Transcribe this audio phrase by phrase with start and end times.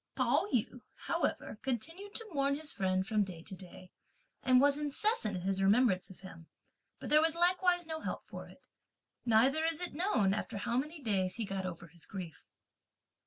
[0.15, 3.91] Pao yü, however, continued to mourn (his friend) from day to day,
[4.41, 6.47] and was incessant in his remembrance of him,
[6.99, 8.67] but there was likewise no help for it.
[9.27, 12.47] Neither is it known after how many days he got over his grief.